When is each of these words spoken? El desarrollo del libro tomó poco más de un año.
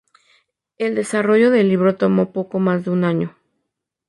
El 0.79 0.95
desarrollo 0.95 1.51
del 1.51 1.69
libro 1.69 1.95
tomó 1.95 2.33
poco 2.33 2.57
más 2.57 2.83
de 2.85 2.89
un 2.89 3.03
año. 3.03 3.35